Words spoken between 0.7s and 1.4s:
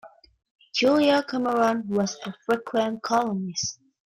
Julia